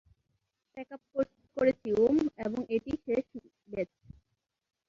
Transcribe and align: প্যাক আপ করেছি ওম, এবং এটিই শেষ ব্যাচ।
প্যাক 0.77 0.89
আপ 0.95 1.01
করেছি 1.57 1.89
ওম, 2.01 2.17
এবং 2.45 2.59
এটিই 2.75 2.97
শেষ 3.05 3.25
ব্যাচ। 3.67 3.89